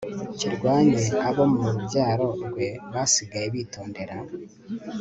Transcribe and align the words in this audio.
kirwanye 0.37 1.03
abo 1.29 1.43
mu 1.53 1.63
rubyaro 1.73 2.27
rwe 2.45 2.67
basigaye 2.93 3.47
bitondera 3.55 4.15